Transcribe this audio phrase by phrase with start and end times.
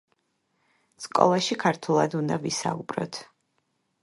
[1.05, 3.23] სკოლაში ქართულად უნდა ვისაუბროთ!